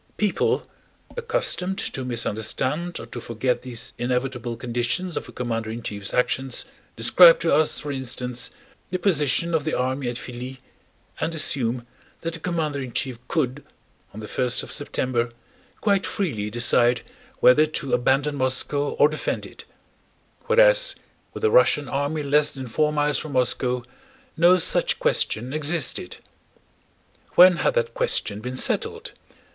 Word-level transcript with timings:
People 0.17 0.67
accustomed 1.15 1.77
to 1.77 2.03
misunderstand 2.03 2.99
or 2.99 3.05
to 3.05 3.21
forget 3.21 3.61
these 3.61 3.93
inevitable 3.99 4.57
conditions 4.57 5.15
of 5.15 5.29
a 5.29 5.31
commander 5.31 5.69
in 5.69 5.83
chief's 5.83 6.11
actions 6.11 6.65
describe 6.95 7.39
to 7.41 7.53
us, 7.53 7.79
for 7.79 7.91
instance, 7.91 8.49
the 8.89 8.97
position 8.97 9.53
of 9.53 9.63
the 9.63 9.75
army 9.75 10.07
at 10.09 10.15
Filí 10.15 10.57
and 11.19 11.35
assume 11.35 11.85
that 12.21 12.33
the 12.33 12.39
commander 12.39 12.81
in 12.81 12.93
chief 12.93 13.19
could, 13.27 13.63
on 14.11 14.21
the 14.21 14.27
first 14.27 14.63
of 14.63 14.71
September, 14.71 15.29
quite 15.81 16.07
freely 16.07 16.49
decide 16.49 17.03
whether 17.39 17.67
to 17.67 17.93
abandon 17.93 18.37
Moscow 18.37 18.93
or 18.93 19.07
defend 19.07 19.45
it; 19.45 19.65
whereas, 20.47 20.95
with 21.35 21.41
the 21.43 21.51
Russian 21.51 21.87
army 21.87 22.23
less 22.23 22.55
than 22.55 22.65
four 22.65 22.91
miles 22.91 23.19
from 23.19 23.33
Moscow, 23.33 23.83
no 24.35 24.57
such 24.57 24.97
question 24.97 25.53
existed. 25.53 26.17
When 27.35 27.57
had 27.57 27.75
that 27.75 27.93
question 27.93 28.39
been 28.39 28.57
settled? 28.57 29.11